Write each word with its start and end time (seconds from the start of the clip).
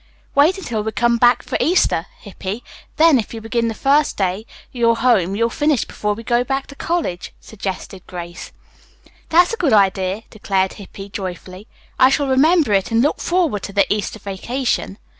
"Wait 0.33 0.57
until 0.57 0.81
we 0.81 0.91
come 0.91 1.17
back 1.17 1.43
for 1.43 1.59
Easter, 1.61 2.07
Hippy, 2.21 2.63
then 2.95 3.19
if 3.19 3.35
you 3.35 3.39
begin 3.39 3.67
the 3.67 3.75
first 3.75 4.17
day 4.17 4.47
you're 4.71 4.95
home 4.95 5.35
you'll 5.35 5.51
finish 5.51 5.85
before 5.85 6.15
we 6.15 6.23
go 6.23 6.43
back 6.43 6.65
to 6.65 6.73
college," 6.73 7.35
suggested 7.39 8.07
Grace. 8.07 8.51
"That's 9.29 9.53
a 9.53 9.57
good 9.57 9.73
idea," 9.73 10.23
declared 10.31 10.73
Hippy 10.73 11.09
joyfully. 11.09 11.67
"I 11.99 12.09
shall 12.09 12.25
remember 12.27 12.73
it, 12.73 12.89
and 12.89 13.03
look 13.03 13.19
forward 13.19 13.61
to 13.61 13.73
the 13.73 13.85
Easter 13.93 14.17
vacation." 14.17 14.97